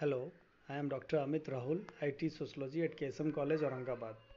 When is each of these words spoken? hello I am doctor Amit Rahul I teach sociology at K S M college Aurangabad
hello 0.00 0.18
I 0.70 0.78
am 0.78 0.88
doctor 0.88 1.16
Amit 1.18 1.48
Rahul 1.48 1.84
I 2.02 2.10
teach 2.20 2.28
sociology 2.30 2.80
at 2.80 2.94
K 2.98 3.06
S 3.06 3.20
M 3.20 3.30
college 3.30 3.62
Aurangabad 3.64 4.20